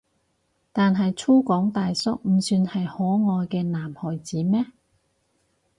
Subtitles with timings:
[0.73, 4.65] 但係粗獷大叔唔算係可愛嘅男孩子咩？